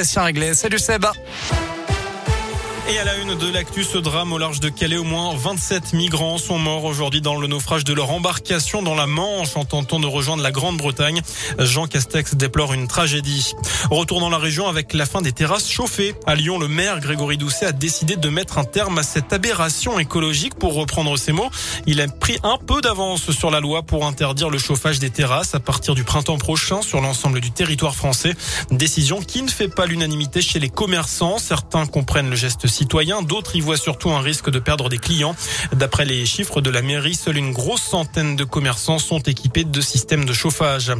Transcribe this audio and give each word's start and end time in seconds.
C'est 0.00 0.20
réglé. 0.20 0.54
Salut 0.54 0.78
Seb. 0.78 1.04
Et 2.90 2.98
à 2.98 3.04
la 3.04 3.18
une 3.18 3.34
de 3.34 3.52
l'actu, 3.52 3.84
ce 3.84 3.98
drame 3.98 4.32
au 4.32 4.38
large 4.38 4.60
de 4.60 4.70
Calais, 4.70 4.96
au 4.96 5.04
moins 5.04 5.34
27 5.36 5.92
migrants 5.92 6.38
sont 6.38 6.58
morts 6.58 6.84
aujourd'hui 6.84 7.20
dans 7.20 7.36
le 7.36 7.46
naufrage 7.46 7.84
de 7.84 7.92
leur 7.92 8.10
embarcation 8.10 8.82
dans 8.82 8.94
la 8.94 9.06
Manche 9.06 9.58
en 9.58 9.66
tentant 9.66 10.00
de 10.00 10.06
rejoindre 10.06 10.42
la 10.42 10.52
Grande-Bretagne. 10.52 11.20
Jean 11.58 11.86
Castex 11.86 12.36
déplore 12.36 12.72
une 12.72 12.88
tragédie. 12.88 13.52
Retour 13.90 14.20
dans 14.20 14.30
la 14.30 14.38
région 14.38 14.68
avec 14.68 14.94
la 14.94 15.04
fin 15.04 15.20
des 15.20 15.32
terrasses 15.32 15.68
chauffées. 15.68 16.14
À 16.26 16.34
Lyon, 16.34 16.58
le 16.58 16.66
maire 16.66 16.98
Grégory 17.00 17.36
Doucet 17.36 17.66
a 17.66 17.72
décidé 17.72 18.16
de 18.16 18.28
mettre 18.30 18.56
un 18.56 18.64
terme 18.64 18.96
à 18.96 19.02
cette 19.02 19.34
aberration 19.34 19.98
écologique 19.98 20.54
pour 20.54 20.72
reprendre 20.72 21.14
ses 21.18 21.32
mots. 21.32 21.50
Il 21.86 22.00
a 22.00 22.08
pris 22.08 22.38
un 22.42 22.56
peu 22.56 22.80
d'avance 22.80 23.32
sur 23.32 23.50
la 23.50 23.60
loi 23.60 23.82
pour 23.82 24.06
interdire 24.06 24.48
le 24.48 24.56
chauffage 24.56 24.98
des 24.98 25.10
terrasses 25.10 25.54
à 25.54 25.60
partir 25.60 25.94
du 25.94 26.04
printemps 26.04 26.38
prochain 26.38 26.80
sur 26.80 27.02
l'ensemble 27.02 27.42
du 27.42 27.50
territoire 27.50 27.94
français. 27.94 28.34
Décision 28.70 29.20
qui 29.20 29.42
ne 29.42 29.50
fait 29.50 29.68
pas 29.68 29.84
l'unanimité 29.84 30.40
chez 30.40 30.58
les 30.58 30.70
commerçants. 30.70 31.36
Certains 31.36 31.84
comprennent 31.84 32.30
le 32.30 32.36
geste 32.36 32.66
citoyens, 32.78 33.22
d'autres 33.22 33.56
y 33.56 33.60
voient 33.60 33.76
surtout 33.76 34.10
un 34.10 34.20
risque 34.20 34.50
de 34.50 34.60
perdre 34.60 34.88
des 34.88 34.98
clients. 34.98 35.34
D'après 35.72 36.04
les 36.04 36.24
chiffres 36.26 36.60
de 36.60 36.70
la 36.70 36.80
mairie, 36.80 37.16
seule 37.16 37.36
une 37.36 37.52
grosse 37.52 37.82
centaine 37.82 38.36
de 38.36 38.44
commerçants 38.44 39.00
sont 39.00 39.18
équipés 39.18 39.64
de 39.64 39.80
systèmes 39.80 40.24
de 40.24 40.32
chauffage. 40.32 40.92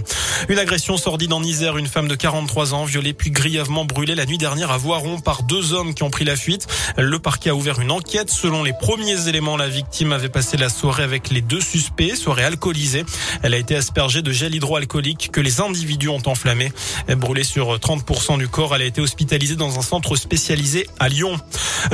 Une 0.49 0.59
agression 0.59 0.97
sordide 0.97 1.33
en 1.33 1.43
Isère, 1.43 1.79
une 1.79 1.87
femme 1.87 2.09
de 2.09 2.17
43 2.17 2.75
ans 2.75 2.85
violée 2.85 3.13
puis 3.13 3.31
grièvement 3.31 3.85
brûlée 3.85 4.17
la 4.17 4.27
nuit 4.27 4.39
dernière 4.39 4.73
à 4.73 4.77
Voiron 4.77 5.21
par 5.21 5.45
deux 5.45 5.73
hommes 5.73 5.95
qui 5.95 6.03
ont 6.03 6.11
pris 6.11 6.25
la 6.25 6.35
fuite. 6.35 6.67
Le 6.97 7.21
parquet 7.21 7.51
a 7.51 7.55
ouvert 7.55 7.79
une 7.81 7.93
enquête. 7.93 8.31
Selon 8.31 8.65
les 8.65 8.73
premiers 8.73 9.29
éléments, 9.29 9.57
la 9.57 9.69
victime 9.69 10.13
avait 10.13 10.29
passé 10.29 10.57
la 10.57 10.71
soirée 10.71 11.05
avec 11.05 11.31
les 11.31 11.43
deux 11.43 11.61
suspects, 11.61 12.17
soirée 12.17 12.45
alcoolisée. 12.45 13.05
Elle 13.45 13.55
a 13.55 13.59
été 13.59 13.77
aspergée 13.77 14.23
de 14.23 14.33
gel 14.33 14.53
hydroalcoolique 14.53 15.31
que 15.31 15.41
les 15.41 15.61
individus 15.61 16.09
ont 16.09 16.23
enflammé. 16.27 16.73
Brûlée 17.17 17.45
sur 17.45 17.77
30% 17.77 18.39
du 18.39 18.49
corps, 18.49 18.75
elle 18.75 18.83
a 18.83 18.87
été 18.87 19.01
hospitalisée 19.01 19.55
dans 19.55 19.79
un 19.79 19.83
centre 19.83 20.17
spécialisé 20.17 20.89
à 20.99 21.09
Lyon. 21.09 21.39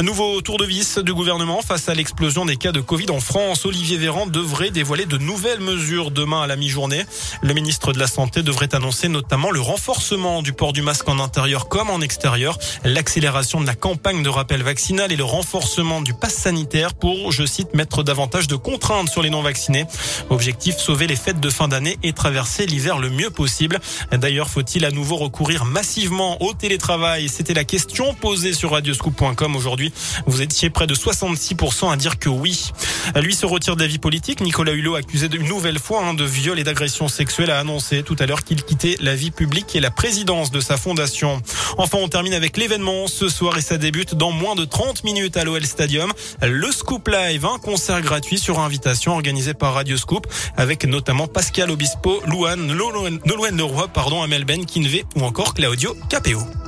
Nouveau 0.03 0.41
tour 0.41 0.59
de 0.59 0.65
vis 0.65 0.99
du 0.99 1.15
gouvernement 1.15 1.63
face 1.63 1.89
à 1.89 1.95
l'explosion 1.95 2.45
des 2.45 2.57
cas 2.57 2.73
de 2.73 2.81
Covid 2.81 3.11
en 3.11 3.21
France. 3.21 3.65
Olivier 3.65 3.97
Véran 3.97 4.27
devrait 4.27 4.71
dévoiler 4.71 5.07
de 5.07 5.19
nouvelles 5.19 5.61
mesures 5.61 6.11
demain 6.11 6.43
à 6.43 6.47
la 6.47 6.57
mi-journée. 6.57 7.05
Le 7.43 7.55
ministre 7.55 7.93
de 7.93 7.99
la 7.99 8.07
Santé 8.07 8.43
devrait 8.43 8.75
annoncer 8.75 9.09
notamment 9.09 9.51
le 9.51 9.61
renforcement 9.61 10.43
du 10.43 10.53
port 10.53 10.73
du 10.73 10.83
masque 10.83 11.09
en 11.09 11.19
intérieur 11.19 11.69
comme 11.69 11.91
en 11.91 12.01
extérieur, 12.01 12.59
l'accélération 12.85 13.61
de 13.61 13.67
la 13.67 13.75
campagne 13.75 14.23
de 14.23 14.29
rappel 14.29 14.63
vaccinal 14.63 15.13
et 15.13 15.17
le 15.17 15.25
renforcement 15.25 16.01
du 16.01 16.15
pass 16.15 16.35
sanitaire 16.35 16.95
pour, 16.95 17.33
je 17.33 17.47
cite, 17.47 17.75
mettre 17.75 18.03
davantage 18.03 18.49
de 18.49 18.57
contraintes 18.57 19.09
sur 19.09 19.23
les 19.23 19.31
non-vaccinés. 19.31 19.87
Objectif, 20.31 20.77
sauver 20.77 21.07
les 21.07 21.17
fêtes 21.17 21.41
de 21.41 21.51
fin 21.51 21.69
d'année 21.69 21.99
et 22.03 22.13
traverser 22.13 22.67
l'hiver 22.67 22.99
le 22.99 23.11
mieux 23.11 23.31
possible. 23.31 23.81
D'ailleurs, 24.13 24.49
faut-il 24.49 24.85
à 24.85 24.91
nouveau 24.91 25.17
recourir 25.17 25.65
massivement 25.65 26.43
au 26.43 26.53
télétravail? 26.53 27.29
C'était 27.29 27.55
la 27.55 27.65
question 27.65 28.15
posée 28.15 28.53
sur 28.53 28.73
radioscoop.com 28.73 29.57
aujourd'hui. 29.65 29.95
Vous 30.27 30.43
étiez 30.43 30.69
près 30.69 30.87
de 30.87 30.95
66% 30.95 31.91
à 31.91 31.97
dire 31.97 32.19
que 32.19 32.29
oui. 32.29 32.71
Lui 33.17 33.35
se 33.35 33.47
retire 33.47 33.77
d'avis 33.77 33.99
politique. 33.99 34.43
Nicolas 34.43 34.73
Hulot, 34.73 34.97
accusé 34.97 35.29
une 35.33 35.49
nouvelle 35.49 35.79
fois 35.79 36.05
hein, 36.05 36.13
de 36.13 36.25
viol 36.25 36.59
et 36.59 36.65
d'agression 36.65 37.09
sexuelle, 37.09 37.51
a 37.51 37.59
annoncé 37.59 38.03
tout 38.03 38.17
à 38.19 38.27
l'heure 38.27 38.45
qu'il 38.45 38.63
quittait 38.63 38.97
la 39.01 39.15
vie 39.15 39.31
publique 39.31 39.75
et 39.75 39.81
la 39.81 39.91
présidence 39.91 40.51
de 40.51 40.61
sa 40.61 40.77
fondation. 40.77 41.41
Enfin, 41.79 41.97
on 42.01 42.09
termine 42.09 42.35
avec 42.35 42.59
l'événement 42.59 43.07
ce 43.07 43.31
soir 43.31 43.57
et 43.57 43.63
ça 43.63 43.79
débute 43.79 44.15
dans 44.15 44.33
moins 44.33 44.55
de 44.55 44.67
30 44.67 45.03
minutes 45.05 45.39
à 45.39 45.45
l'OL 45.45 45.65
Stadium. 45.65 46.13
Le 46.43 46.71
Scoop 46.71 47.09
Live, 47.09 47.47
un 47.47 47.59
concert 47.59 48.03
gratuit 48.03 48.39
sur 48.39 48.59
invitation 48.59 49.13
organisé 49.13 49.55
par 49.55 49.73
Radio 49.73 49.97
Scoop 49.97 50.27
avec 50.59 50.85
notamment 50.85 51.27
Pascal 51.27 51.71
Obispo, 51.71 52.23
Louane, 52.27 52.67
Nolwenn 52.67 53.57
Leroy, 53.57 53.89
pardon, 53.89 54.23
Amel 54.23 54.45
Ben, 54.45 54.67
Kinvé 54.67 55.05
ou 55.17 55.23
encore 55.23 55.55
Claudio 55.55 55.97
Capéo. 56.11 56.64